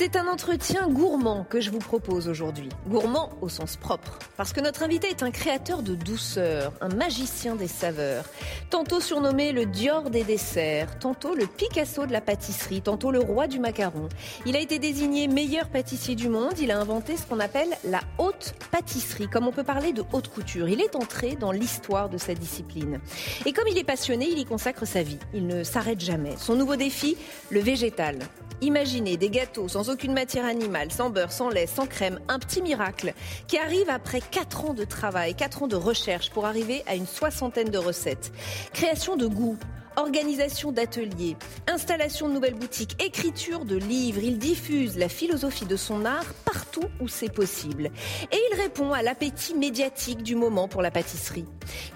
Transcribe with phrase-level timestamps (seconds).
[0.00, 2.70] C'est un entretien gourmand que je vous propose aujourd'hui.
[2.88, 4.18] Gourmand au sens propre.
[4.38, 8.24] Parce que notre invité est un créateur de douceur, un magicien des saveurs.
[8.70, 13.46] Tantôt surnommé le Dior des desserts, tantôt le Picasso de la pâtisserie, tantôt le roi
[13.46, 14.08] du macaron.
[14.46, 16.58] Il a été désigné meilleur pâtissier du monde.
[16.58, 20.28] Il a inventé ce qu'on appelle la haute pâtisserie, comme on peut parler de haute
[20.28, 20.70] couture.
[20.70, 23.00] Il est entré dans l'histoire de sa discipline.
[23.44, 25.18] Et comme il est passionné, il y consacre sa vie.
[25.34, 26.36] Il ne s'arrête jamais.
[26.38, 27.18] Son nouveau défi,
[27.50, 28.16] le végétal.
[28.62, 32.62] Imaginez des gâteaux sans aucune matière animale, sans beurre, sans lait, sans crème, un petit
[32.62, 33.12] miracle
[33.46, 37.06] qui arrive après 4 ans de travail, 4 ans de recherche pour arriver à une
[37.06, 38.32] soixantaine de recettes.
[38.72, 39.58] Création de goût,
[40.00, 41.36] organisation d'ateliers,
[41.68, 44.20] installation de nouvelles boutiques, écriture de livres.
[44.22, 47.90] Il diffuse la philosophie de son art partout où c'est possible.
[48.32, 51.44] Et il répond à l'appétit médiatique du moment pour la pâtisserie.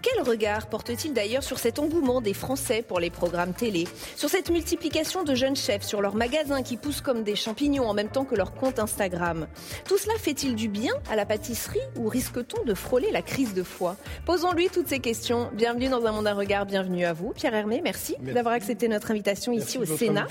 [0.03, 4.51] Quel regard porte-t-il d'ailleurs sur cet engouement des Français pour les programmes télé, sur cette
[4.51, 8.27] multiplication de jeunes chefs, sur leurs magasins qui poussent comme des champignons en même temps
[8.27, 9.47] que leur compte Instagram?
[9.89, 13.63] Tout cela fait-il du bien à la pâtisserie ou risque-t-on de frôler la crise de
[13.63, 13.97] foi?
[14.27, 15.51] Posons-lui toutes ces questions.
[15.55, 17.33] Bienvenue dans un monde à regard, bienvenue à vous.
[17.33, 20.27] Pierre Hermé, merci, d'avoir accepté notre invitation ici au Sénat.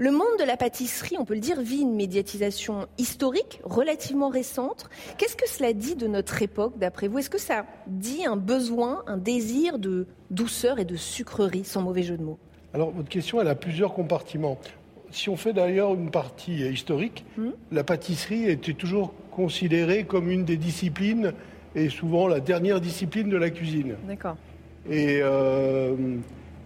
[0.00, 4.88] Le monde de la pâtisserie, on peut le dire, vit une médiatisation historique, relativement récente.
[5.16, 7.18] Qu'est-ce que cela dit de notre époque, d'après vous?
[7.18, 12.04] Est-ce que ça dit un besoin, un désir de douceur et de sucrerie, sans mauvais
[12.04, 12.38] jeu de mots?
[12.74, 14.58] Alors, votre question, elle a plusieurs compartiments.
[15.10, 17.50] Si on fait d'ailleurs une partie historique, hmm?
[17.72, 21.32] la pâtisserie était toujours considérée comme une des disciplines
[21.74, 23.96] et souvent la dernière discipline de la cuisine.
[24.06, 24.36] D'accord.
[24.90, 25.94] Et euh,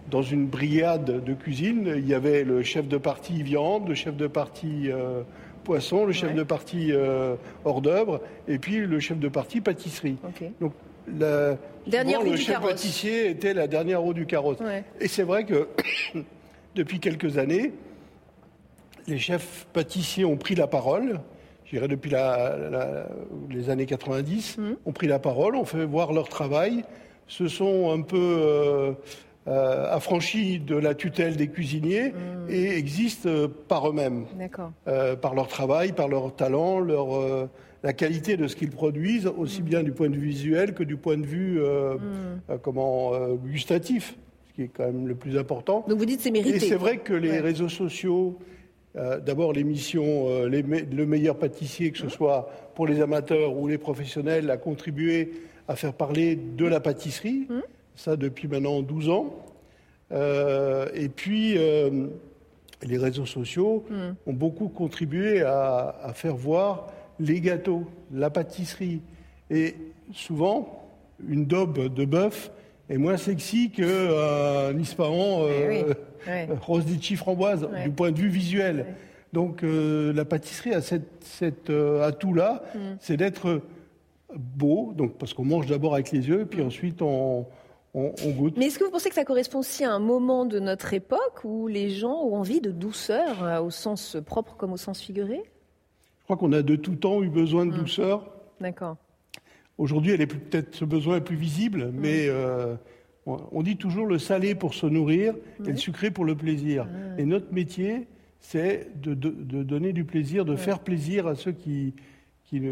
[0.09, 4.15] dans une brigade de cuisine, il y avait le chef de partie viande, le chef
[4.15, 5.21] de partie euh,
[5.63, 10.17] poisson, le chef de partie euh, hors d'œuvre, et puis le chef de partie pâtisserie.
[10.59, 10.73] Donc
[11.17, 14.57] la, le chef pâtissier était la dernière roue du carrosse.
[14.99, 15.67] Et c'est vrai que
[16.75, 17.73] depuis quelques années,
[19.07, 21.19] les chefs pâtissiers ont pris la parole.
[21.65, 22.11] Je dirais depuis
[23.49, 24.63] les années 90, mmh.
[24.85, 26.83] ont pris la parole, ont fait voir leur travail,
[27.27, 28.91] se sont un peu euh,
[29.45, 32.49] euh, affranchis de la tutelle des cuisiniers mmh.
[32.49, 34.25] et existent euh, par eux-mêmes,
[34.87, 37.49] euh, par leur travail, par leur talent, leur,
[37.83, 39.65] la qualité de ce qu'ils produisent, aussi mmh.
[39.65, 42.57] bien du point de vue visuel que du point de vue mmh.
[42.61, 44.15] comment, gustatif,
[44.47, 45.83] ce qui est quand même le plus important.
[45.89, 46.55] Donc vous dites c'est mérité.
[46.55, 48.39] Et c'est vrai que les réseaux sociaux,
[48.95, 54.55] d'abord l'émission Le meilleur pâtissier, que ce soit pour les amateurs ou les professionnels, a
[54.55, 55.33] contribué
[55.67, 57.49] à faire parler de la pâtisserie
[57.95, 59.33] ça depuis maintenant 12 ans.
[60.11, 62.07] Euh, et puis, euh,
[62.83, 64.29] les réseaux sociaux hmm.
[64.29, 66.87] ont beaucoup contribué à, faire voir
[67.19, 69.01] les gâteaux, la pâtisserie.
[69.49, 69.75] Et
[70.13, 70.83] souvent,
[71.27, 72.51] une daube de bœuf
[72.89, 75.93] est moins sexy qu'un euh, Ispahan euh,
[76.27, 78.85] eh rose litchi framboise, du point de vue visuel.
[79.31, 82.79] Donc, la pâtisserie a cet, atout-là, hmm.
[82.99, 83.61] c'est d'être
[84.35, 86.67] beau, donc, parce qu'on mange d'abord avec les yeux, puis hmm.
[86.67, 87.47] ensuite on
[87.95, 91.43] mais est-ce que vous pensez que ça correspond aussi à un moment de notre époque
[91.43, 95.43] où les gens ont envie de douceur, euh, au sens propre comme au sens figuré?
[96.19, 97.79] Je crois qu'on a de tout temps eu besoin de hum.
[97.79, 98.33] douceur.
[98.59, 98.97] D'accord.
[99.77, 101.91] Aujourd'hui, elle est peut-être ce besoin est plus visible, hum.
[101.93, 102.75] mais euh,
[103.25, 105.35] on dit toujours le salé pour se nourrir
[105.65, 106.87] et le sucré pour le plaisir.
[106.89, 107.19] Ah.
[107.19, 108.07] Et notre métier,
[108.39, 111.93] c'est de, donner du plaisir, de faire plaisir à ceux qui,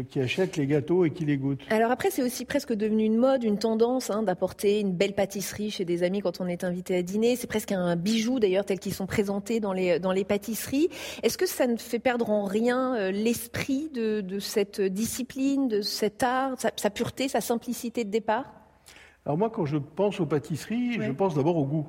[0.08, 1.60] qui, achètent les gâteaux et qui les goûtent.
[1.70, 5.70] Alors après, c'est aussi presque devenu une mode, une tendance hein, d'apporter une belle pâtisserie
[5.70, 7.36] chez des amis quand on est invité à dîner.
[7.36, 10.88] C'est presque un bijou d'ailleurs tel qu'ils sont présentés dans les, dans les pâtisseries.
[11.22, 16.22] Est-ce que ça ne fait perdre en rien euh, l'esprit de, cette discipline, de cet
[16.22, 18.52] art, sa, pureté, sa simplicité de départ?
[19.24, 21.86] Alors moi, quand je pense aux pâtisseries, je pense d'abord au goût.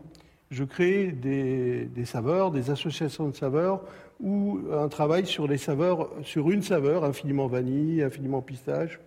[0.52, 3.82] Je crée des, des saveurs, des associations de saveurs
[4.24, 9.00] ou un travail sur les saveurs, sur une saveur, infiniment vanille, infiniment pistache,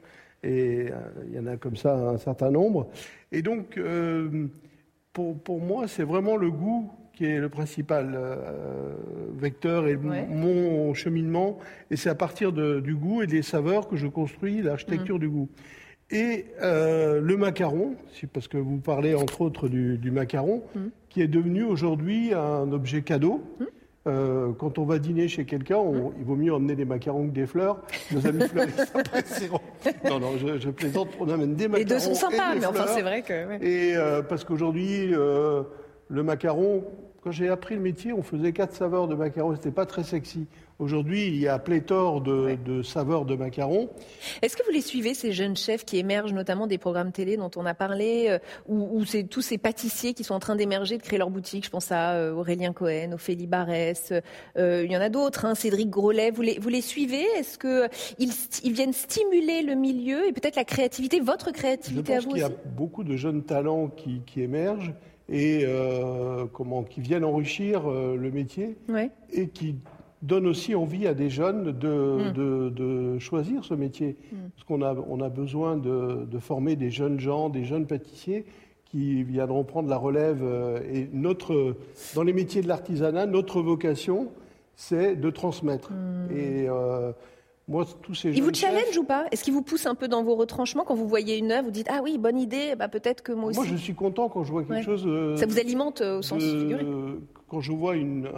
[0.45, 0.91] Et
[1.27, 2.89] il y en a comme ça un certain nombre.
[3.33, 3.81] Et donc,
[5.13, 8.95] pour, pour moi, c'est vraiment le goût qui est le principal euh,
[9.39, 11.59] vecteur et mon cheminement.
[11.91, 15.21] Et c'est à partir du goût et des saveurs que je construis l'architecture mm.
[15.21, 15.49] du goût.
[16.11, 17.97] Et euh, le macaron,
[18.33, 20.81] parce que vous parlez entre autres du, macaron, mm.
[21.09, 23.43] qui est devenu aujourd'hui un objet cadeau.
[23.59, 23.65] Mm.
[24.07, 25.79] Euh, quand on va dîner chez quelqu'un,
[26.19, 27.83] il vaut mieux emmener des macarons que des fleurs.
[28.13, 29.61] Nos amis fleuristes apprécieront.
[30.05, 31.79] Non, non, je, plaisante, on amène des macarons.
[31.79, 33.63] Les deux sont sympas, mais enfin, c'est vrai que.
[33.65, 33.97] Et
[34.29, 36.85] parce qu'aujourd'hui, le macaron,
[37.23, 39.55] quand j'ai appris le métier, on faisait quatre saveurs de macarons.
[39.57, 40.47] C'était pas très sexy.
[40.79, 43.89] Aujourd'hui, il y a pléthore de, saveurs de macarons.
[44.43, 47.51] Est-ce que vous les suivez, ces jeunes chefs qui émergent, notamment des programmes télé dont
[47.57, 48.39] on a parlé, euh,
[48.69, 51.65] ou, c'est tous ces pâtissiers qui sont en train d'émerger, de créer leur boutique?
[51.65, 54.13] Je pense à euh, Aurélien Cohen, Ophélie Barès.
[54.59, 56.31] Euh, il y en a d'autres, hein, Cédric Grolet.
[56.31, 57.25] Vous les, vous les suivez?
[57.39, 58.31] Est-ce qu'ils
[58.63, 62.43] ils viennent stimuler le milieu et peut-être la créativité, votre créativité à vous Il y
[62.43, 64.93] a beaucoup de jeunes talents qui, qui émergent
[65.31, 65.65] et
[66.53, 68.77] comment, qui viennent enrichir le métier
[69.33, 69.75] et qui
[70.27, 72.71] donnent aussi envie à des jeunes de, mm.
[72.75, 74.17] de, choisir ce métier.
[74.33, 74.37] Mm.
[74.55, 78.45] Parce qu'on a, on a besoin de, de, former des jeunes gens, des jeunes pâtissiers
[78.85, 80.41] qui viendront prendre la relève.
[80.43, 81.77] Euh, et notre,
[82.15, 84.29] dans les métiers de l'artisanat, notre vocation,
[84.75, 85.93] c'est de transmettre.
[85.93, 86.37] Mm.
[86.37, 86.69] Et
[87.69, 89.27] moi, tous ces Il vous challenge ou pas?
[89.33, 91.73] Est-ce qu'il vous pousse un peu dans vos retranchements quand vous voyez une œuvre Vous
[91.73, 93.59] dites ah oui bonne idée, bah peut-être que moi aussi.
[93.59, 95.05] Moi je suis content quand je vois quelque chose.
[95.07, 96.87] Euh, Ça vous alimente euh, au sens figuré?
[97.49, 98.29] Quand je vois une,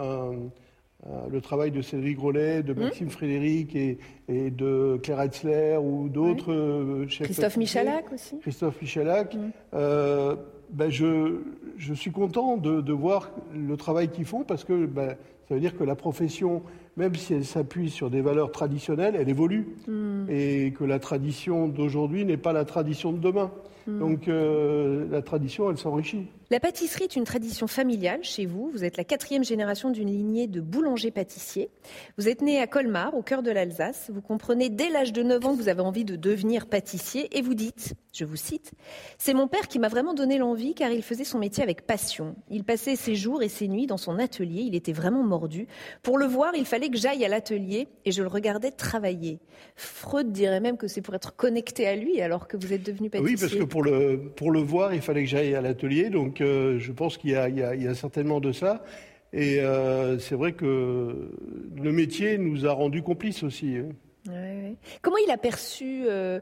[1.31, 2.79] le travail de Cédric Grolet, de hum.
[2.79, 3.97] Maxime Frédéric et,
[4.27, 7.27] et, de Claire Hetzler ou d'autres euh, chefs.
[7.27, 8.37] Christophe Michalak aussi.
[8.39, 9.35] Christophe Michalak.
[9.35, 10.37] Hum.
[10.71, 11.41] ben je,
[11.77, 15.15] je, suis content de, de, voir le travail qu'ils font parce que ben,
[15.47, 16.61] ça veut dire que la profession
[16.97, 19.67] même si elle s'appuie sur des valeurs traditionnelles, elle évolue.
[19.87, 20.25] Hmm.
[20.29, 23.51] Et que la tradition d'aujourd'hui n'est pas la tradition de demain.
[23.87, 23.99] Hmm.
[23.99, 26.27] Donc euh, la tradition, elle s'enrichit.
[26.51, 28.71] La pâtisserie est une tradition familiale chez vous.
[28.71, 31.69] Vous êtes la quatrième génération d'une lignée de boulangers-pâtissiers.
[32.17, 34.09] Vous êtes né à Colmar, au cœur de l'Alsace.
[34.11, 37.43] Vous comprenez dès l'âge de 9 ans que vous avez envie de devenir pâtissier et
[37.43, 38.71] vous dites, je vous cite,
[39.19, 42.35] C'est mon père qui m'a vraiment donné l'envie car il faisait son métier avec passion.
[42.49, 44.63] Il passait ses jours et ses nuits dans son atelier.
[44.63, 45.67] Il était vraiment mordu.
[46.01, 49.39] Pour le voir, il fallait que j'aille à l'atelier et je le regardais travailler.
[49.75, 53.09] Freud dirait même que c'est pour être connecté à lui alors que vous êtes devenu
[53.09, 53.35] pâtissier.
[53.35, 56.09] Oui, parce que pour le, pour le voir, il fallait que j'aille à l'atelier.
[56.09, 58.83] Donc je pense qu'il y, a certainement de ça.
[59.33, 61.31] Et euh, c'est vrai que
[61.75, 63.75] le métier nous a rendus complices aussi.
[63.77, 63.89] Hein.
[65.01, 66.39] Comment il a perçu euh,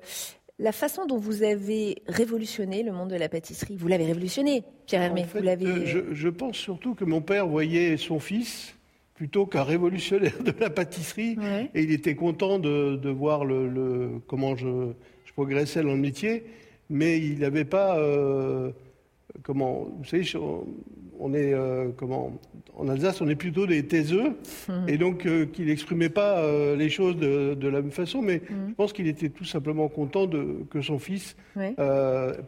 [0.60, 3.75] la façon dont vous avez révolutionné le monde de la pâtisserie?
[3.75, 5.25] Vous l'avez révolutionné, Pierre Hermé.
[5.36, 8.77] Euh, je, pense surtout que mon père voyait son fils
[9.18, 11.38] plutôt qu'un révolutionnaire de la pâtisserie,
[11.74, 14.94] et il était content de, voir le, comment je,
[15.34, 16.46] progressais dans le métier,
[16.90, 18.00] mais il n'avait pas
[19.44, 20.24] comment, vous savez,
[21.20, 22.34] on est, euh, comment,
[22.76, 24.38] en Alsace, on est plutôt des taiseux,
[24.70, 24.88] hum.
[24.88, 28.68] et donc euh, qu'il n'exprimait pas euh, les choses de, la même façon, mais hum.
[28.70, 31.36] je pense qu'il était tout simplement content de, que son fils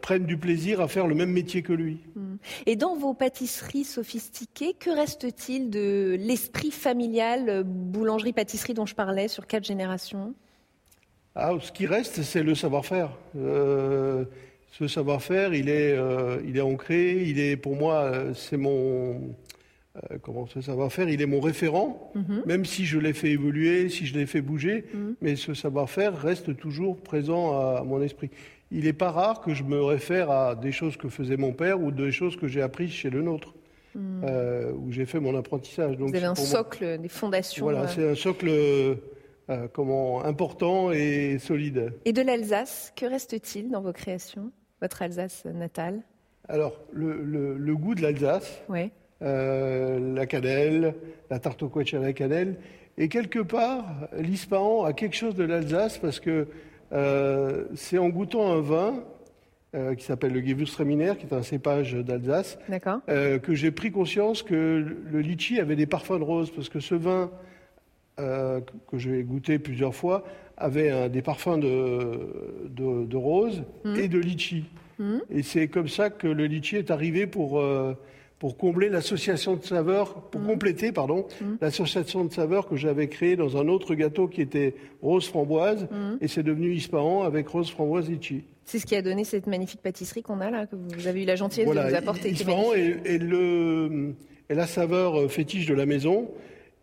[0.02, 2.00] prenne du plaisir à faire le même métier que lui.
[2.16, 2.38] Hum.
[2.66, 9.48] Et dans vos pâtisseries sophistiquées, que reste-t-il de l'esprit familial boulangerie-pâtisserie dont je parlais sur
[9.48, 10.34] quatre générations?
[11.36, 13.12] Ah, Ce qui reste, c'est le savoir-faire
[14.80, 19.36] ce savoir-faire, il est, euh, il est ancré, il est pour moi, euh, c'est mon
[19.98, 22.44] euh, comment ce savoir-faire, il est mon référent, mhm.
[22.45, 25.16] même si je l'ai fait évoluer, si je l'ai fait bouger, mhm.
[25.19, 28.30] mais ce savoir-faire reste toujours présent à, mon esprit.
[28.71, 31.81] Il n'est pas rare que je me réfère à des choses que faisait mon père
[31.81, 33.56] ou des choses que j'ai apprises chez le nôtre.
[33.95, 34.76] Mhm.
[34.78, 35.98] où j'ai fait mon apprentissage.
[35.98, 37.66] Donc, Vous avez un socle, des fondations.
[37.66, 38.48] Voilà, c'est un socle
[39.74, 41.92] comment, important et solide.
[42.06, 44.52] Et de l'Alsace, que reste-t-il dans vos créations?
[44.81, 46.02] Votre Alsace natale
[46.48, 48.64] Alors, le, goût de l'Alsace,
[49.21, 50.95] euh, la cannelle,
[51.30, 52.57] la tarte au à la cannelle,
[52.98, 53.86] et quelque part,
[54.18, 56.48] l'Ispahan a quelque chose de l'Alsace parce que
[56.92, 59.04] euh, c'est en goûtant un vin
[59.76, 62.57] euh, qui s'appelle le Gewürztraminer, qui est un cépage d'Alsace,
[63.07, 66.95] que j'ai pris conscience que le litchi avait des parfums de rose, parce que ce
[66.95, 67.31] vin
[68.18, 70.26] que j'ai goûté plusieurs fois
[70.59, 72.19] avait des parfums de,
[72.69, 73.95] de, rose mmh.
[73.95, 74.66] et de litchi.
[74.99, 75.18] Mmh.
[75.31, 77.94] Et c'est comme ça que le litchi est arrivé pour, euh,
[78.37, 80.47] pour combler l'association de saveurs, pour mmh.
[80.47, 81.25] compléter, pardon,
[81.61, 85.87] l'association de saveurs que j'avais créée dans un autre gâteau qui était rose framboise,
[86.21, 88.44] et c'est devenu Ispahan avec rose framboise litchi.
[88.66, 91.25] C'est ce qui a donné cette magnifique pâtisserie qu'on a là, que vous avez eu
[91.25, 92.30] la gentillesse de nous apporter.
[92.30, 94.13] Ispahan est, le,
[94.47, 96.30] est la saveur euh, fétiche de la maison,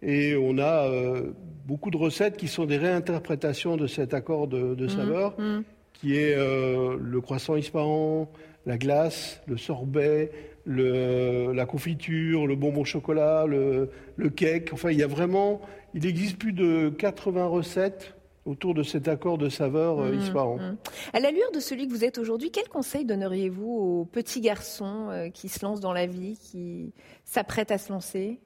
[0.02, 0.88] et on a...
[0.88, 1.33] Euh,
[1.66, 4.88] beaucoup de recettes qui sont des réinterprétations de cet accord de, de mhm.
[4.88, 5.38] saveur.
[5.38, 5.64] Mhm.
[5.92, 8.28] qui est euh, le croissant Ispahan,
[8.66, 10.30] la glace, le sorbet,
[10.66, 14.70] le- la confiture, le bonbon chocolat, le, le cake.
[14.73, 15.62] Enfin, il y a vraiment,
[15.94, 20.56] il existe plus de 80 recettes autour de cet accord de saveur euh, Ispahan.
[20.58, 20.76] Mmh.
[21.14, 25.30] À l'allure de celui que vous êtes aujourd'hui, quel conseil donneriez-vous aux petits garçons euh,
[25.30, 26.92] qui se lancent dans la vie, qui
[27.25, 28.38] s'apprêtent à se lancer?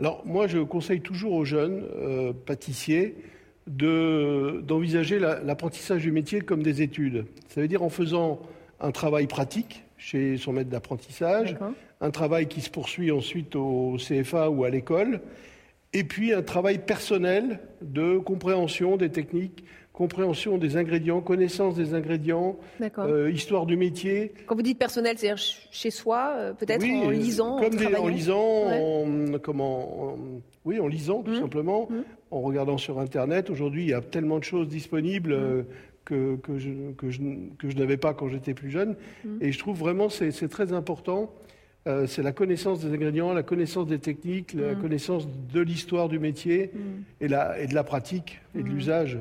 [0.00, 3.14] Alors moi, je conseille toujours aux jeunes euh, pâtissiers
[3.66, 7.26] de- d'envisager la- l'apprentissage du métier comme des études.
[7.48, 8.40] Ça veut dire en faisant
[8.80, 11.56] un travail pratique chez son maître d'apprentissage,
[12.00, 15.20] un travail qui se poursuit ensuite au CFA ou à l'école,
[15.92, 19.64] et puis un travail personnel de compréhension des techniques,
[20.08, 22.56] compréhension des ingrédients, connaissance des ingrédients,
[22.98, 24.32] euh, histoire du métier.
[24.46, 27.70] Quand vous dites personnel, c'est-à-dire ch- chez soi, euh, peut-être Oui, en lisant, comme en
[27.70, 29.34] des- en travaillant lisant, Ouais.
[29.34, 30.18] en, comment, en-
[30.64, 31.40] oui, en lisant tout Mhm.
[31.40, 32.02] simplement, Mhm.
[32.32, 33.50] en regardant sur Internet.
[33.50, 35.62] Aujourd'hui, il y a tellement de choses disponibles euh,
[36.04, 37.20] que, que je, que je,
[37.56, 38.96] que je n'avais pas quand j'étais plus jeune.
[39.40, 41.30] Et je trouve vraiment c'est c'est très important.
[41.86, 46.18] Euh, c'est la connaissance des ingrédients, la connaissance des techniques, la connaissance de l'histoire du
[46.18, 46.72] métier
[47.20, 49.18] et, la, et de la pratique et de l'usage.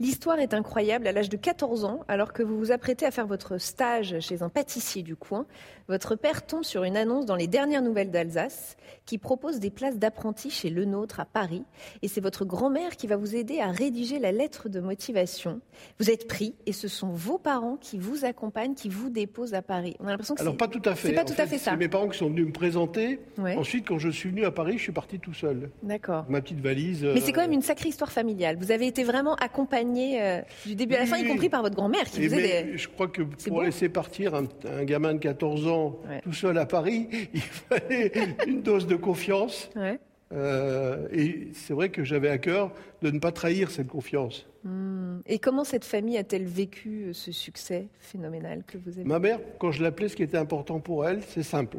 [0.00, 1.06] L'histoire est incroyable.
[1.06, 4.42] À l'âge de 14 ans, alors que vous vous apprêtez à faire votre stage chez
[4.42, 5.46] un pâtissier du coin,
[5.88, 8.76] votre père tombe sur une annonce dans les dernières nouvelles d'Alsace
[9.06, 11.62] qui propose des places d'apprenti chez Le Nôtre à Paris.
[12.02, 15.60] Et c'est votre grand-mère qui va vous aider à rédiger la lettre de motivation.
[15.98, 19.62] Vous êtes pris et ce sont vos parents qui vous accompagnent, qui vous déposent à
[19.62, 19.96] Paris.
[20.00, 21.08] On a l'impression que Alors pas tout à fait.
[21.08, 21.70] c'est pas En tout à fait ça.
[21.70, 23.20] C'est mes parents qui sont venus me présenter.
[23.38, 25.70] Ouais, Ensuite, quand je suis venu à Paris, je suis parti tout seul.
[25.82, 26.26] d'accord.
[26.28, 27.02] Ma petite valise.
[27.02, 28.56] Mais c'est quand euh, même une sacrée histoire familiale.
[28.60, 31.62] Vous avez été vraiment accompagné euh, du début à la Oui, fin, y compris par
[31.62, 32.76] votre grand-mère qui Et vous aidait.
[32.76, 35.77] je crois que pour laisser partir un, un gamin de 14 ans
[36.08, 36.20] Ouais.
[36.22, 38.12] tout seul à Paris, il fallait
[38.46, 39.70] une dose de confiance.
[39.76, 39.98] Ouais.
[40.32, 44.46] Euh, et c'est vrai que j'avais à cœur de ne pas trahir cette confiance.
[44.62, 45.20] Hmm.
[45.26, 49.40] Et comment cette famille a-t-elle vécu euh, ce succès phénoménal que vous avez Ma mère,
[49.58, 51.78] quand je l'appelais, ce qui était important pour elle, c'est simple.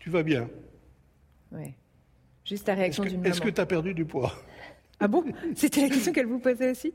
[0.00, 0.48] Tu vas bien.
[1.52, 1.74] Ouais.
[2.44, 3.50] Juste la Est-ce réaction d'une est-ce maman.
[3.50, 4.32] que tu as perdu du poids?
[5.00, 5.24] Ah bon?
[5.54, 6.92] C'était la question qu'elle vous posait aussi?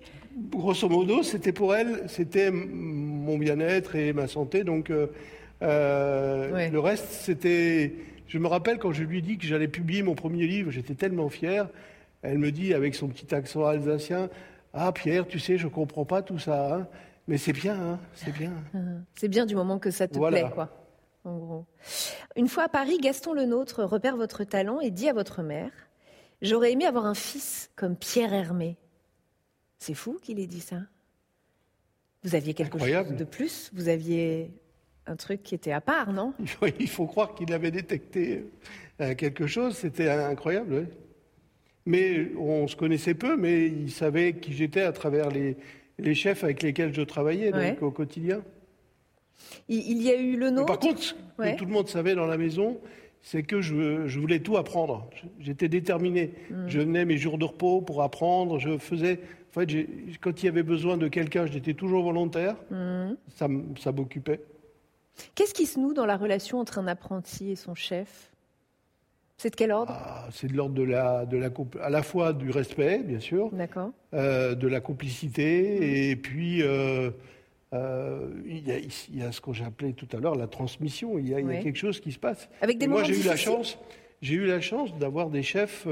[0.52, 4.64] Grosso modo, c'était pour elle, c'était mon bien-être et ma santé.
[4.64, 5.08] Donc, euh,
[5.62, 6.70] euh, Ouais.
[6.70, 7.94] le reste, c'était.
[8.28, 11.30] Je me rappelle quand je lui dis que j'allais publier mon premier livre, j'étais tellement
[11.30, 11.68] fier.
[12.22, 14.30] Elle me dit avec son petit accent alsacien
[14.74, 16.88] Ah, Pierre, tu sais, je comprends pas tout ça, hein,
[17.28, 18.54] mais c'est bien, hein, c'est bien.
[19.16, 20.42] C'est bien du moment que ça te Voilà.
[20.42, 20.70] plaît, quoi.
[21.26, 21.66] En gros.
[22.36, 25.72] Une fois à Paris, Gaston Lenôtre repère votre talent et dit à votre mère
[26.42, 28.78] J'aurais aimé avoir un fils comme Pierre Hermé.
[29.80, 30.78] C'est fou qu'il ait dit ça.
[32.24, 33.10] Vous aviez quelque Incroyable.
[33.10, 33.72] chose de plus?
[33.74, 34.52] Vous aviez
[35.10, 36.34] un truc qui était à part, non?
[36.80, 38.46] Il faut, croire qu'il avait détecté
[39.02, 40.74] euh, quelque chose, c'était incroyable.
[40.74, 40.86] ouais.
[41.86, 45.58] Mais on se connaissait peu, mais il savait qui j'étais à travers les,
[45.98, 47.72] les chefs avec lesquels je travaillais Ouais.
[47.72, 48.44] donc, au quotidien.
[49.68, 50.68] il, y a eu le nôtre.
[50.68, 51.54] Par contre, ce Ouais.
[51.54, 52.78] que tout le monde savait dans la maison,
[53.22, 55.10] c'est que je, je voulais tout apprendre.
[55.40, 56.34] J'étais déterminé.
[56.52, 56.68] Mm.
[56.68, 58.60] Je venais mes jours de repos pour apprendre.
[58.60, 59.22] Je faisais.
[59.50, 59.88] En fait,
[60.22, 62.56] quand il y avait besoin de quelqu'un, j'étais toujours volontaire.
[62.70, 63.18] Mhm.
[63.36, 63.48] Ça,
[63.80, 64.42] ça m'occupait.
[65.36, 68.32] Qu'est-ce qui se noue dans la relation entre un apprenti et son chef?
[69.38, 69.94] C'est de quel ordre?
[69.96, 71.50] Ah, c'est de l'ordre de la, de la,
[71.82, 73.52] à la fois du respect, bien sûr,
[74.14, 77.10] euh, de la complicité, et puis euh,
[77.74, 80.48] euh, il, y a, il y a ce que j'ai appelé tout à l'heure la
[80.48, 81.18] transmission.
[81.18, 82.50] Il y a, il y a quelque chose qui se passe.
[82.62, 83.80] Avec des moi, j'ai eu la chance.
[84.22, 85.88] J'ai eu la chance d'avoir des chefs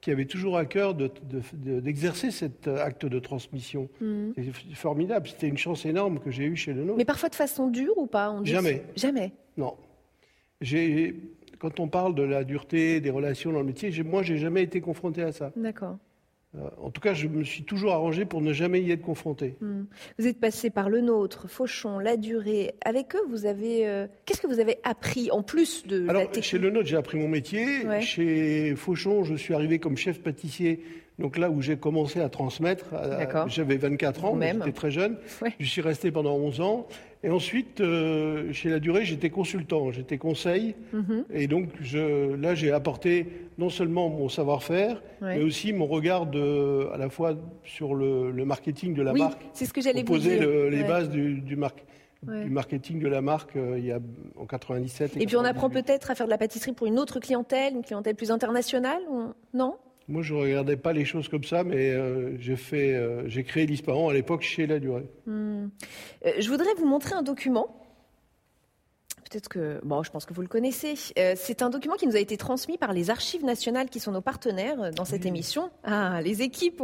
[0.00, 3.88] qui avaient toujours à cœur de- de- de- d'exercer cet euh, acte de transmission.
[4.00, 4.32] Mhm.
[4.36, 5.26] C'est formidable.
[5.28, 6.98] C'était une chance énorme que j'ai eue chez le nôtre.
[6.98, 8.82] Mais parfois de façon dure ou pas on dit- Jamais.
[8.96, 9.32] Jamais.
[9.56, 9.74] Non.
[11.58, 14.80] Quand on parle de la dureté des relations dans le métier, moi, j'ai jamais été
[14.80, 15.50] confronté à ça.
[15.56, 15.98] D'accord.
[16.56, 19.56] Euh, en tout cas, je me suis toujours arrangé pour ne jamais y être confronté.
[19.60, 19.86] Mhm.
[20.18, 22.74] Vous êtes passé par le nôtre, Fauchon, La Durée.
[22.84, 23.86] Avec eux, vous avez.
[23.86, 27.18] euh, Qu'est-ce que vous avez appris en plus de Alors, chez Le Nôtre, j'ai appris
[27.18, 27.84] mon métier.
[27.86, 28.00] Ouais.
[28.00, 30.82] Chez Fauchon, je suis arrivé comme chef pâtissier.
[31.18, 33.48] Donc là où j'ai commencé à transmettre, D'accord.
[33.48, 35.18] j'avais 24 ans, j'étais très jeune.
[35.42, 35.52] Ouais.
[35.58, 36.86] Je suis resté pendant 11 ans.
[37.24, 40.76] Et ensuite, euh, chez La Durée, j'étais consultant, j'étais conseil.
[40.92, 41.24] Mhm.
[41.32, 43.26] Et donc je, là, j'ai apporté
[43.58, 45.36] non seulement mon savoir-faire, Ouais.
[45.38, 47.34] mais aussi mon regard de, à la fois
[47.64, 49.42] sur le, le marketing de la Oui, marque.
[49.52, 50.48] c'est ce que j'allais vous poser dire.
[50.48, 50.88] le- les Ouais.
[50.88, 51.72] bases du, du, mar-
[52.26, 52.44] Ouais.
[52.44, 53.98] du marketing de la marque euh, il y a,
[54.36, 55.16] en 97.
[55.16, 55.82] Et puis on apprend 98.
[55.86, 59.32] peut-être à faire de la pâtisserie pour une autre clientèle, une clientèle plus internationale ou-
[59.54, 59.74] Non?
[60.08, 63.44] Moi, je ne regardais pas les choses comme ça, mais euh, j'ai fait, euh, j'ai
[63.44, 65.06] créé l'Ispahan à l'époque chez La Durée.
[65.26, 65.66] Hmm.
[66.24, 67.77] Euh, Je voudrais vous montrer un document,
[69.28, 70.94] peut-être que, bon, je pense que vous le connaissez.
[71.18, 74.12] Euh, c'est un document qui nous a été transmis par les Archives nationales, qui sont
[74.12, 75.70] nos partenaires euh, dans cette émission.
[75.84, 76.82] Ah, les équipes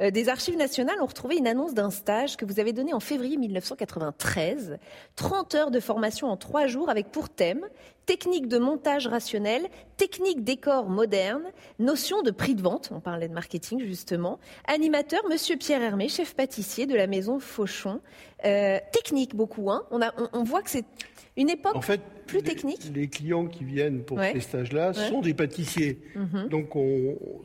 [0.00, 3.00] euh, des Archives nationales ont retrouvé une annonce d'un stage que vous avez donné en
[3.00, 4.78] février 1993.
[5.16, 7.66] 30 heures de formation en trois jours avec pour thème
[8.06, 11.44] technique de montage rationnel, technique décor moderne,
[11.78, 16.34] notion de prix de vente, on parlait de marketing justement, animateur Monsieur Pierre Hermé, chef
[16.34, 18.00] pâtissier de la maison Fauchon.
[18.92, 19.84] Technique beaucoup, hein.
[19.90, 20.84] on, a, on voit que c'est
[21.36, 25.34] une époque en fait, plus technique Les clients qui viennent pour ces stages-là sont des
[25.34, 25.98] pâtissiers.
[26.14, 26.48] Mhm.
[26.48, 26.70] Donc,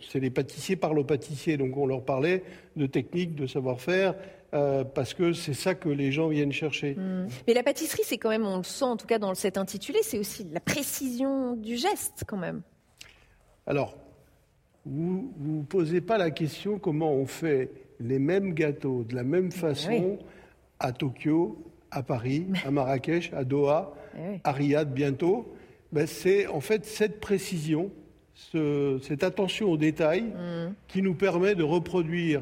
[0.10, 1.58] c'est les pâtissiers parlent aux pâtissiers.
[1.58, 2.44] Donc, on leur parlait
[2.76, 4.16] de technique, de savoir-faire.
[4.54, 6.96] Euh, parce que c'est ça que les gens viennent chercher.
[6.96, 7.28] Mhm.
[7.48, 10.00] Mais la pâtisserie, c'est quand même, on le sent en tout cas dans cet intitulé,
[10.04, 12.62] c'est aussi la précision du geste quand même.
[13.66, 13.98] Alors,
[14.86, 19.52] vous ne posez pas la question comment on fait les mêmes gâteaux de la même
[19.52, 20.18] façon
[20.80, 25.54] à Tokyo, à Paris, à Marrakech, à Doha, eh à Riyad bientôt,
[25.92, 27.92] ben c'est en fait cette précision,
[28.36, 30.74] cette attention aux détails mm.
[30.88, 32.42] qui nous permet de reproduire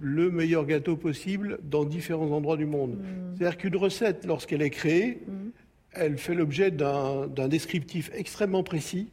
[0.00, 2.92] le meilleur gâteau possible dans différents endroits du monde.
[2.92, 3.36] Mm.
[3.36, 5.50] C'est-à-dire qu'une recette, lorsqu'elle est créée, mm.
[5.92, 9.08] elle fait l'objet d'un descriptif extrêmement précis,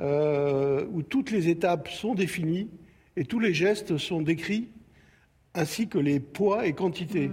[0.00, 2.68] euh, où toutes les étapes sont définies
[3.16, 4.68] et tous les gestes sont décrits,
[5.54, 7.30] ainsi que les poids et quantités.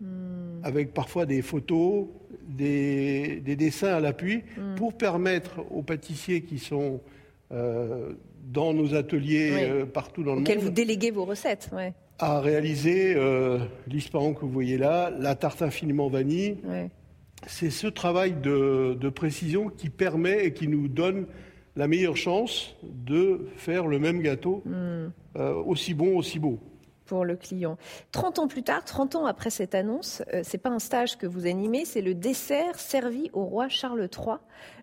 [0.00, 0.60] Hmm.
[0.64, 2.06] avec parfois des photos,
[2.48, 4.74] des, dessins à l'appui, hmm.
[4.74, 7.00] pour permettre aux pâtissiers qui sont
[7.52, 8.12] euh,
[8.52, 10.58] dans nos ateliers euh, partout dans le monde.
[10.58, 11.70] vous déléguez vos recettes.
[12.18, 16.56] À réaliser euh, que vous voyez là, la tarte infiniment vanille.
[17.46, 21.26] C'est ce travail de, précision qui permet et qui nous donne
[21.76, 25.40] la meilleure chance de faire le même gâteau, hmm.
[25.66, 26.58] aussi bon, aussi beau
[27.04, 27.76] pour le client.
[28.12, 31.18] 30 ans plus tard, 30 ans après cette annonce, ce euh, c'est pas un stage
[31.18, 34.36] que vous animez, c'est le dessert servi au roi Charles III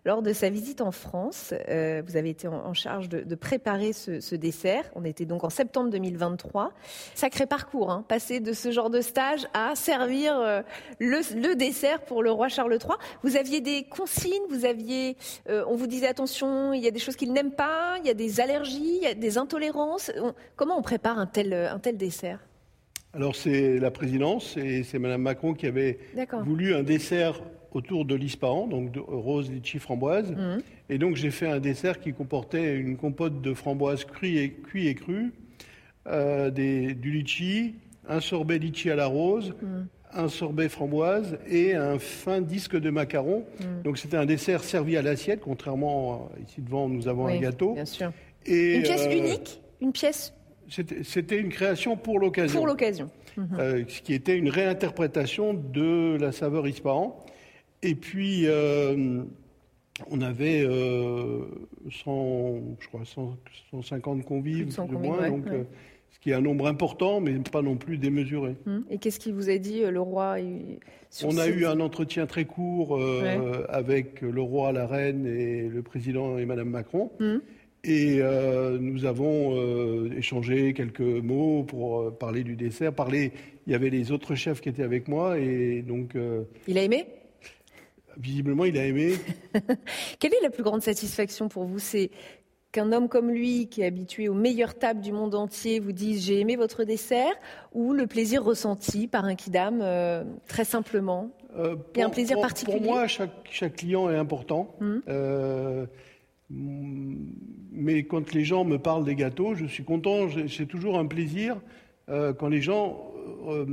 [0.04, 1.54] lors de sa visite en France.
[1.68, 4.84] Euh, vous avez été en, charge de, préparer ce, dessert.
[4.94, 6.72] On était donc en septembre 2023.
[7.14, 10.62] Sacré parcours, hein, passer de ce genre de stage à servir euh,
[10.98, 12.96] le, dessert pour le roi Charles III.
[13.22, 15.16] Vous aviez des consignes, vous aviez,
[15.48, 18.14] on vous disait attention, il y a des choses qu'il n'aime pas, il y a
[18.14, 20.10] des allergies, il y a des intolérances.
[20.56, 22.11] comment on prépare un tel, un tel dessert?
[23.14, 25.98] Alors c'est la présidence et c'est Madame Macron qui avait
[26.44, 30.30] voulu un dessert autour de l'ispahan, donc de rose, litchi, framboise.
[30.30, 30.62] Mhm.
[30.88, 34.88] Et donc j'ai fait un dessert qui comportait une compote de framboise cuit et, cuit
[34.88, 35.32] et cru,
[36.06, 37.74] euh, du litchi,
[38.08, 39.86] un sorbet litchi à la rose, mhm.
[40.14, 43.44] un sorbet framboise et un fin disque de macaron.
[43.60, 43.82] Mhm.
[43.84, 47.74] Donc c'était un dessert servi à l'assiette, contrairement ici devant nous avons un gâteau.
[47.74, 48.10] Bien sûr.
[48.46, 50.34] Et, une pièce euh, unique, une pièce
[50.72, 52.58] c'était une création pour l'occasion.
[52.58, 53.10] Pour l'occasion.
[53.58, 57.18] Euh, ce qui était une réinterprétation de la saveur Ispahan.
[57.82, 59.22] Et puis, euh,
[60.10, 63.02] on avait 100, euh, je crois
[63.70, 65.46] 150 convives, plus, ou moins, donc,
[66.10, 68.56] ce qui est un nombre important, mais pas non plus démesuré.
[68.66, 68.84] Hum.
[68.90, 70.36] Et qu'est-ce qui vous a dit le roi
[71.24, 73.00] On a eu un entretien très court
[73.68, 77.10] avec le roi, la reine et le président et Madame Macron.
[77.20, 77.40] Hum.
[77.84, 82.92] Et euh, nous avons euh, échangé quelques mots pour euh, parler du dessert.
[82.92, 83.32] Parler,
[83.66, 86.16] il y avait les autres chefs qui étaient avec moi et donc.
[86.68, 87.06] il a aimé?
[88.18, 89.14] Visiblement, il a aimé.
[90.20, 91.80] Quelle est la plus grande satisfaction pour vous?
[91.80, 92.10] C'est
[92.70, 96.24] qu'un homme comme lui, qui est habitué aux meilleures tables du monde entier, vous dise
[96.24, 97.34] j'ai aimé votre dessert,
[97.72, 99.82] ou le plaisir ressenti par un kidam
[100.46, 101.30] très simplement?
[101.96, 102.78] Y a un plaisir particulier.
[102.78, 104.74] Pour moi, chaque, chaque client est important.
[104.80, 105.02] Hum.
[106.52, 111.56] Mais quand les gens me parlent des gâteaux, je suis content, c'est toujours un plaisir
[112.08, 113.12] euh, quand les gens
[113.48, 113.64] euh,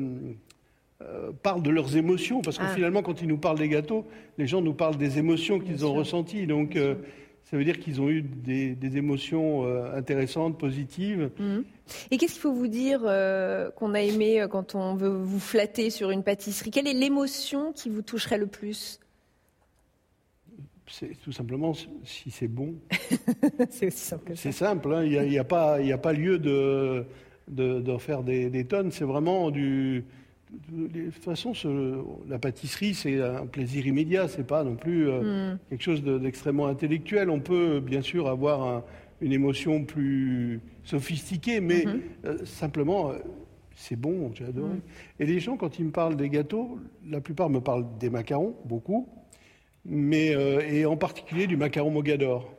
[1.02, 2.74] euh, parlent de leurs émotions, parce que ah.
[2.76, 4.06] finalement, quand ils nous parlent des gâteaux,
[4.38, 6.48] les gens nous parlent des émotions qu'ils ont ressenties.
[6.48, 6.78] Donc,
[7.44, 11.32] ça veut dire qu'ils ont eu des, émotions intéressantes, positives.
[11.40, 11.64] Mhm.
[12.12, 13.02] Et qu'est-ce qu'il faut vous dire
[13.76, 16.72] qu'on a aimé quand on veut vous flatter sur une pâtisserie?
[16.72, 19.00] Quelle est l'émotion qui vous toucherait le plus?
[20.90, 21.74] C'est tout simplement
[22.04, 22.76] si c'est bon.
[23.70, 25.04] c'est simple C'est simple, hein.
[25.04, 27.06] il n'y a, pas, a, pas lieu de,
[27.48, 28.92] de, faire des, tonnes.
[28.92, 30.06] C'est vraiment du.
[30.72, 31.54] De toute façon,
[32.28, 34.28] la pâtisserie, c'est un plaisir immédiat.
[34.28, 35.58] C'est pas non plus euh, hmm.
[35.70, 37.30] quelque chose d'extrêmement intellectuel.
[37.30, 38.84] On peut bien sûr avoir
[39.22, 42.02] une émotion plus sophistiquée, mais mm-hmm.
[42.26, 43.18] euh, simplement, euh,
[43.76, 44.32] c'est bon.
[44.34, 44.76] J'ai adoré.
[44.76, 44.82] Mm.
[45.20, 48.56] Et les gens, quand ils me parlent des gâteaux, la plupart me parlent des macarons,
[48.66, 49.08] beaucoup
[49.86, 52.54] mais, euh, et en particulier du macaron mogador.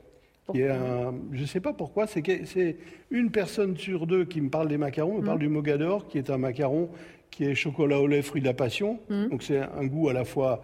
[0.53, 2.77] Qui est un, je ne sais pas pourquoi, c'est
[3.11, 5.43] une personne sur deux qui me parle des macarons me parle mmh.
[5.43, 6.89] du mogador, qui est un macaron
[7.31, 8.99] qui est chocolat au lait, fruit de la passion.
[9.09, 9.29] Mmh.
[9.29, 10.63] Donc c'est un goût à la fois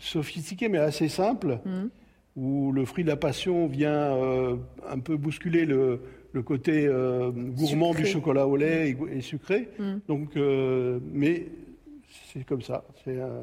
[0.00, 1.58] sophistiqué mais assez simple,
[2.36, 4.56] où le fruit de la passion vient euh,
[4.88, 6.00] un peu bousculer le,
[6.32, 8.02] le côté euh, gourmand Sucré.
[8.04, 9.68] du chocolat au lait et, et sucré.
[10.08, 11.48] Donc, euh, mais
[12.32, 12.84] c'est comme ça.
[13.04, 13.42] C'est euh,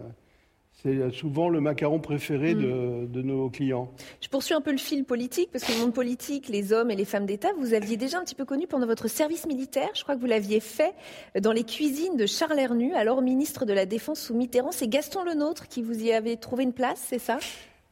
[0.81, 2.61] c'est souvent le macaron préféré Mm.
[2.61, 3.91] de, de nos clients.
[4.21, 6.95] Je poursuis un peu le fil politique, parce que le monde politique, les hommes et
[6.95, 9.89] les femmes d'État, vous aviez déjà un petit peu connu pendant votre service militaire.
[9.93, 10.93] Je crois que vous l'aviez fait
[11.41, 14.71] dans les cuisines de Charles Hernu, alors ministre de la Défense sous Mitterrand.
[14.71, 17.39] C'est Gaston Lenôtre qui vous y avait trouvé une place, c'est ça?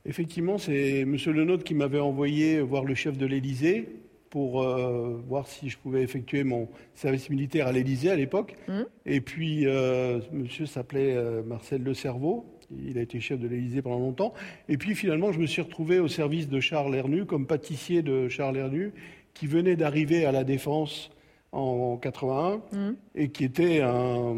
[0.05, 1.17] Effectivement, c'est M.
[1.27, 3.89] Lenôtre qui m'avait envoyé voir le chef de l'Élysée
[4.29, 8.55] pour euh, voir si je pouvais effectuer mon service militaire à l'Élysée à l'époque.
[8.67, 8.85] Mhm.
[9.05, 12.45] Et puis, euh, monsieur s'appelait euh, Marcel Le Cerveau.
[12.71, 14.33] Il a été chef de l'Élysée pendant longtemps.
[14.67, 18.27] Et puis, finalement, je me suis retrouvé au service de Charles Hernu, comme pâtissier de
[18.27, 18.91] Charles Hernu,
[19.33, 21.09] qui venait d'arriver à la Défense
[21.53, 22.95] en 81 Mhm.
[23.15, 24.35] et qui était un,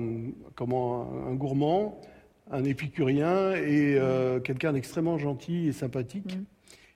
[0.55, 1.99] comment, un gourmand,
[2.51, 6.35] un épicurien et euh, quelqu'un d'extrêmement gentil et sympathique.
[6.35, 6.45] Mhm.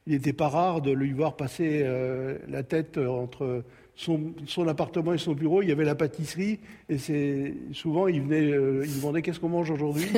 [0.05, 3.63] Il n'était pas rare de lui voir passer euh, la tête entre
[3.95, 5.61] son, son appartement et son bureau.
[5.61, 9.49] Il y avait la pâtisserie et c'est souvent il venait, euh, il demandait qu'est-ce qu'on
[9.49, 10.07] mange aujourd'hui.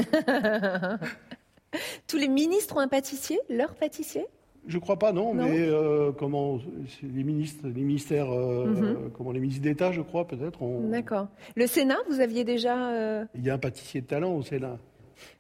[2.08, 4.26] Tous les ministres ont un pâtissier, leur pâtissier?
[4.68, 5.48] Je crois pas, non, Non.
[5.48, 6.60] mais euh, comment
[7.04, 9.12] les ministres, les ministères, euh, Mhm.
[9.14, 10.64] comment les ministres d'État, je crois peut-être.
[10.64, 11.28] ont- D'accord.
[11.56, 12.90] Le Sénat, vous aviez déjà...
[12.90, 14.80] euh, Il y a un pâtissier de talent au Sénat.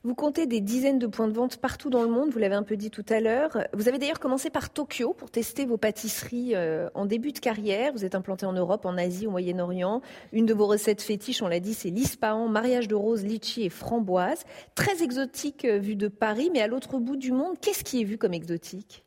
[0.03, 2.63] Vous comptez des dizaines de points de vente partout dans le monde, vous l'avez un
[2.63, 3.57] peu dit tout à l'heure.
[3.73, 7.93] Vous avez d'ailleurs commencé par Tokyo pour tester vos pâtisseries euh, en début de carrière.
[7.93, 10.01] Vous êtes implanté en Europe, en Asie, au Moyen-Orient.
[10.33, 13.69] Une de vos recettes fétiches, on l'a dit, c'est l'ispahan, mariage de rose, litchi et
[13.69, 14.43] framboise.
[14.75, 18.05] Très exotique euh, vu de Paris, mais à l'autre bout du monde, qu'est-ce qui est
[18.05, 19.03] vu comme exotique?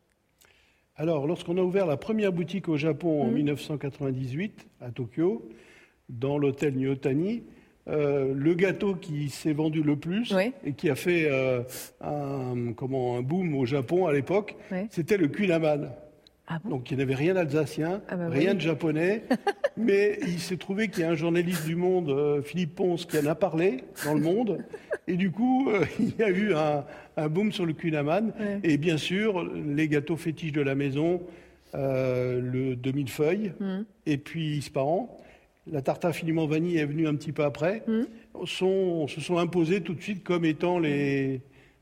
[0.96, 3.34] Alors, lorsqu'on a ouvert la première boutique au Japon en Mhm.
[3.34, 5.48] 1998 à Tokyo,
[6.08, 7.44] dans l'hôtel Nyotani,
[7.88, 11.62] euh, le gâteau qui s'est vendu le plus et qui a fait euh,
[12.00, 14.56] un, comment, un boom au Japon à l'époque,
[14.90, 15.90] c'était le kunaman.
[16.50, 16.70] Ah bon?
[16.70, 18.56] Donc il n'y avait rien d'alsacien, Ah bah rien oui.
[18.56, 19.24] de japonais,
[19.76, 23.18] mais il s'est trouvé qu'il y a un journaliste du Monde, euh, Philippe Ponce, qui
[23.18, 24.58] en a parlé dans le Monde,
[25.06, 26.84] et du coup euh, il y a eu un,
[27.18, 28.60] un boom sur le kunaman, Ouais.
[28.62, 31.20] et bien sûr les gâteaux fétiches de la maison,
[31.74, 33.84] le demi-feuille, Mhm.
[34.06, 35.14] et puis Ispahan.
[35.70, 37.82] La tarte infiniment vanille est venue un petit peu après,
[38.44, 41.40] sont, se sont imposés tout de suite comme étant les,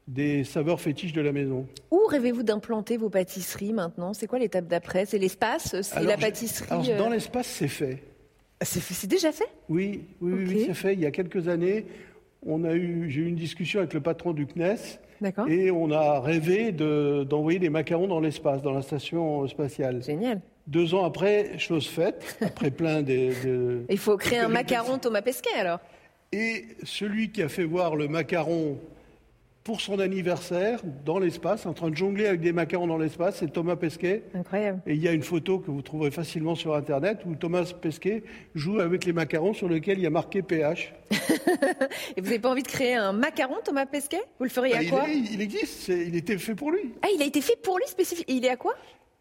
[0.08, 1.66] des saveurs fétiches de la maison.
[1.90, 4.12] Où rêvez-vous d'implanter vos pâtisseries maintenant?
[4.12, 5.06] C'est quoi l'étape d'après?
[5.06, 5.80] C'est l'espace?
[5.82, 8.02] C'est la pâtisserie alors, euh, dans l'espace, c'est fait.
[8.62, 9.48] c'est, déjà fait?
[9.68, 10.94] Oui, oui, oui, c'est fait.
[10.94, 11.86] Il y a quelques années,
[12.44, 14.98] on a eu, j'ai eu une discussion avec le patron du CNES
[15.48, 20.02] et on a rêvé de- d'envoyer des macarons dans l'espace, dans la station spatiale.
[20.02, 20.40] Génial.
[20.66, 25.22] Deux ans après, chose faite, après plein de, de- Il faut créer un macaron Thomas
[25.22, 25.78] Pesquet alors
[26.32, 28.78] Et celui qui a fait voir le macaron
[29.62, 33.52] pour son anniversaire dans l'espace, en train de jongler avec des macarons dans l'espace, c'est
[33.52, 34.22] Thomas Pesquet.
[34.32, 34.80] Incroyable.
[34.86, 38.22] Et il y a une photo que vous trouverez facilement sur Internet où Thomas Pesquet
[38.54, 40.94] joue avec les macarons sur lesquels il y a marqué PH.
[42.16, 44.20] Et vous n'avez pas envie de créer un macaron Thomas Pesquet?
[44.38, 45.08] Vous le feriez Bah, à il, quoi?
[45.08, 46.92] est- il existe, il était fait pour lui.
[47.02, 48.26] Ah, il a été fait pour lui spécifique.
[48.28, 48.74] Il est à quoi?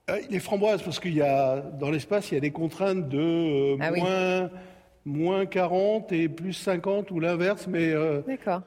[0.09, 3.09] Euh, Il est framboise parce qu'il y a dans l'espace il y a des contraintes
[3.09, 4.01] de euh, Ah oui.
[4.01, 4.49] moins
[5.07, 8.21] moins 40 et plus 50 ou l'inverse, mais euh,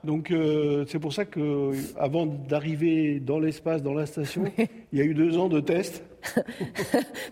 [0.05, 4.45] donc euh, c'est pour ça que avant d'arriver dans l'espace, dans la station,
[4.93, 6.03] il y a eu deux ans de tests.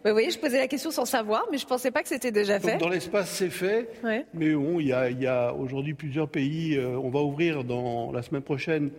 [0.05, 2.31] Bah, vous voyez, je posais la question sans savoir, mais je pensais pas que c'était
[2.33, 2.79] déjà Donc fait.
[2.79, 3.91] dans l'espace c'est fait,
[4.35, 6.79] mais bon il y a, a aujourd'hui plusieurs pays.
[6.81, 8.91] on va ouvrir dans la semaine prochaine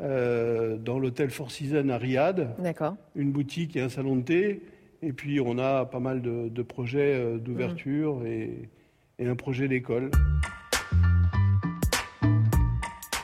[0.00, 2.54] euh, dans l'hôtel Four Seasons à Riyad.
[2.58, 2.96] D'accord.
[3.14, 4.62] une boutique et un salon de thé.
[5.02, 8.68] Et puis, on a pas mal de, de projets euh, d'ouverture et,
[9.18, 10.10] et un projet d'école.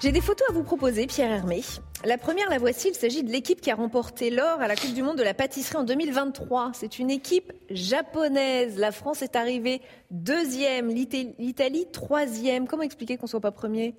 [0.02, 1.61] J'ai des photos à vous proposer, Pierre Hermé.
[2.06, 2.88] La première, la voici.
[2.88, 5.35] Il s'agit de l'équipe qui a remporté l'or à la Coupe du Monde de la
[5.35, 6.70] pâtisserie en 2023.
[6.72, 8.78] C'est une équipe japonaise.
[8.78, 12.66] La France est arrivée deuxième, l'Ita- l'Italie troisième.
[12.66, 13.94] Comment expliquer qu'on soit pas premier?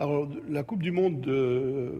[0.00, 1.92] Alors, la Coupe du Monde de,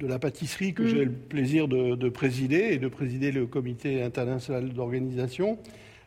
[0.00, 0.86] de la pâtisserie, que Mm.
[0.88, 5.56] j'ai le plaisir de, de présider et de présider le comité international d'organisation,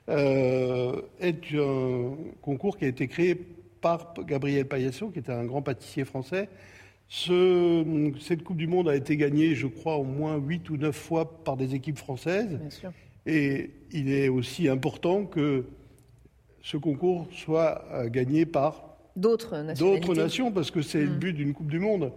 [0.10, 3.36] euh, est un concours qui a été créé
[3.80, 6.50] par Gabriel Payasso, qui était un grand pâtissier français.
[7.08, 10.94] Ce- cette Coupe du Monde a été gagnée, je crois, au moins 8 ou 9
[10.94, 12.58] fois par des équipes françaises.
[12.60, 12.92] Bien sûr.
[13.26, 15.64] Et il est aussi important que
[16.62, 20.08] ce concours soit euh, gagné par D'autres nationalités.
[20.08, 22.12] d'autres nations, parce que c'est le but d'une Coupe du Monde.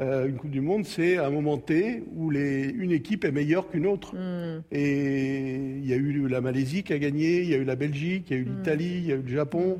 [0.00, 3.68] Euh, une Coupe du Monde, c'est un moment T où les, une équipe est meilleure
[3.68, 4.14] qu'une autre.
[4.16, 4.62] Hmm.
[4.72, 7.76] Et il y a eu la Malaisie qui a gagné, il y a eu la
[7.76, 9.78] Belgique, il y a eu l'Italie, il y a eu le Japon,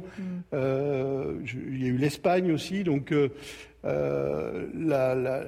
[0.52, 1.34] euh,
[1.72, 2.84] il y a eu l'Espagne aussi.
[2.84, 3.28] Donc euh,
[4.74, 5.44] la- la-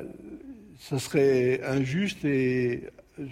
[0.78, 2.84] ça serait injuste et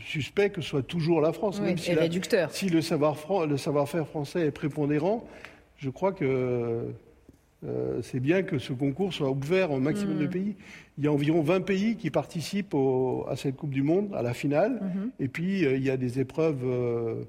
[0.07, 1.59] suspect que ce soit toujours la France.
[1.61, 2.03] Oui, même si, la-
[2.51, 5.27] si le savoir-faire le savoir-faire français est prépondérant,
[5.79, 6.85] je crois que
[7.64, 10.20] euh, c'est bien que ce concours soit ouvert au maximum Mm.
[10.20, 10.57] de pays.
[10.98, 14.22] Il y a environ 20 pays qui participent au- à cette Coupe du Monde, à
[14.22, 14.81] la finale.
[14.83, 15.11] Mm-hmm.
[15.25, 17.25] Et puis, euh, il y a des épreuves euh,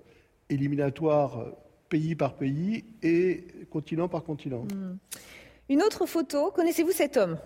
[0.49, 1.45] éliminatoires
[1.89, 4.63] pays par pays et continent par continent.
[4.63, 4.97] Mm.
[5.69, 7.37] Une autre photo, connaissez-vous cet homme?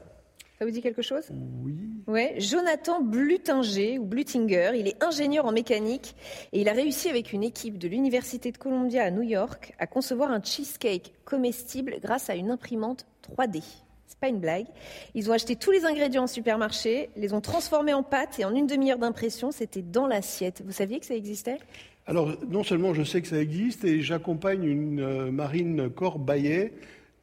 [0.58, 1.30] Ça vous dit quelque chose?
[1.64, 1.76] Oui.
[2.08, 6.16] Ouais, Jonathan Blutinger ou Blutinger, il est ingénieur en mécanique
[6.52, 9.86] et il a réussi avec une équipe de l'Université de Columbia à New York à
[9.86, 13.62] concevoir un cheesecake comestible grâce à une imprimante 3D.
[14.08, 14.66] C'est pas une blague.
[15.14, 18.56] Ils ont acheté tous les ingrédients en supermarché, les ont transformés en pâte et en
[18.56, 20.64] une demi-heure d'impression, c'était dans l'assiette.
[20.66, 21.60] Vous saviez que ça existait?
[22.08, 26.72] Alors, non seulement je sais que ça existe, et j'accompagne une euh, Marine Corbaillet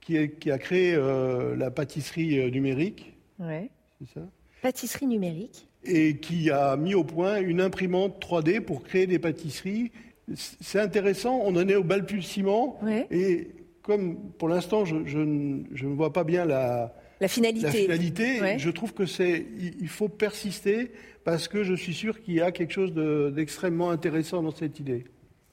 [0.02, 3.70] qui, qui a créé euh, la pâtisserie euh, numérique, Ouais.
[4.00, 4.26] c'est ça
[4.62, 5.68] Pâtisserie numérique.
[5.84, 9.92] et qui a mis au point une imprimante 3D pour créer des pâtisseries.
[10.34, 13.06] C'est intéressant, on en est au balbutiement, Ouais.
[13.10, 13.48] et
[13.82, 17.66] comme pour l'instant je, je ne- je ne vois pas bien la, La finalité.
[17.66, 18.58] la finalité, Ouais.
[18.58, 19.44] je trouve que c'est
[19.80, 20.92] il faut persister
[21.24, 24.80] parce que je suis sûr qu'il y a quelque chose de- d'extrêmement intéressant dans cette
[24.80, 25.04] idée.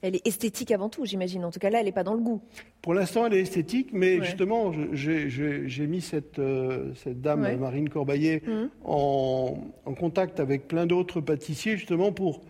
[0.01, 1.45] Elle est esthétique avant tout, j'imagine.
[1.45, 2.41] En tout cas, là, elle n'est pas dans le goût.
[2.81, 4.25] Pour l'instant, elle est esthétique, mais Ouais.
[4.25, 7.55] justement, j'ai- mis cette, euh, cette dame, Ouais.
[7.55, 8.69] Marine Corbaillet, Mhm.
[8.83, 12.41] en, en contact avec plein d'autres pâtissiers, justement pour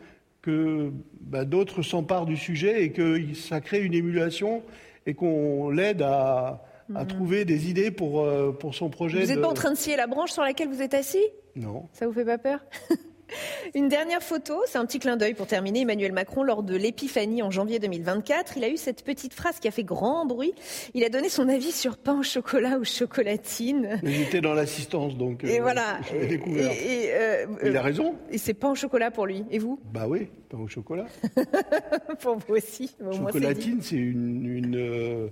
[0.42, 4.64] que bah, d'autres s'emparent du sujet et que ça crée une émulation
[5.06, 6.64] et qu'on l'aide à,
[6.96, 9.20] à trouver des idées pour, euh, pour son projet.
[9.22, 11.24] Vous n'êtes de- pas en train de scier la branche sur laquelle vous êtes assis?
[11.56, 11.88] Non.
[11.94, 12.60] Ça vous fait pas peur?
[13.76, 15.82] Une dernière photo, c'est un petit clin d'œil pour terminer.
[15.82, 19.68] Emmanuel Macron, lors de l'épiphanie en janvier 2024, il a eu cette petite phrase qui
[19.68, 20.54] a fait grand bruit.
[20.94, 24.00] Il a donné son avis sur pain au chocolat ou chocolatine.
[24.04, 26.00] Mais J'étais dans l'assistance, donc Et euh, voilà.
[26.30, 26.72] découvert.
[26.72, 28.16] Et, et, euh, Il a euh, raison.
[28.32, 29.44] et c'est pain au chocolat pour lui.
[29.52, 29.80] Et vous?
[29.94, 31.06] Bah oui, pain au chocolat.
[32.20, 32.92] Pour vous aussi.
[33.06, 33.12] Au.
[33.14, 35.28] Chocolatine, c'est une, une, euh,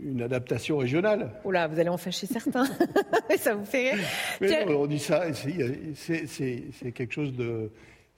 [0.00, 1.30] une adaptation régionale.
[1.44, 2.66] Oh là, vous allez en fâcher certains.
[3.38, 4.04] ça vous fait rire.
[4.40, 7.70] Mais non, on dit ça, c'est- quelque chose de.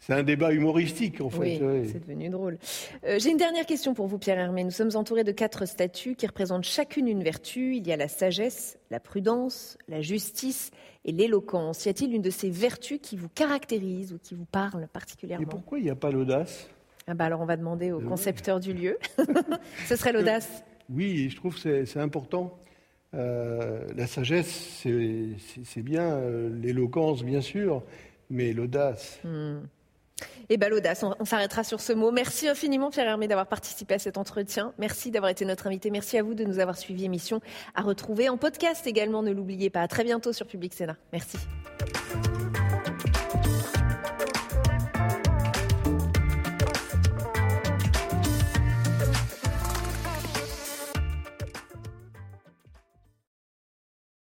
[0.02, 1.60] C'est un débat humoristique, en fait.
[1.60, 2.56] Oui, c'est devenu drôle.
[3.04, 4.64] Euh, J'ai une dernière question pour vous, Pierre Hermé.
[4.64, 7.76] Nous sommes entourés de quatre statues qui représentent chacune une vertu.
[7.76, 10.70] Il y a la sagesse, la prudence, la justice
[11.04, 11.84] et l'éloquence.
[11.84, 15.46] Y a-t-il une de ces vertus qui vous caractérise ou qui vous parle Et particulièrement
[15.46, 16.70] pourquoi il n'y a pas l'audace?
[17.06, 18.98] Ah bah Alors, on va demander au Euh, concepteur du lieu.
[19.86, 20.64] Ce serait l'audace.
[20.90, 22.58] Oui, je trouve que c'est- important.
[23.14, 27.82] Euh, la sagesse, c'est bien, euh, l'éloquence, bien sûr,
[28.28, 29.20] mais l'audace.
[30.48, 32.10] Et bah l'audace, on, on s'arrêtera sur ce mot.
[32.12, 34.72] Merci infiniment Pierre Hermé d'avoir participé à cet entretien.
[34.78, 35.90] Merci d'avoir été notre invité.
[35.90, 37.04] Merci à vous de nous avoir suivi.
[37.04, 37.40] Émission
[37.74, 39.80] à retrouver en podcast également, ne l'oubliez pas.
[39.82, 40.96] À très bientôt sur Public Sénat.
[41.12, 41.38] Merci.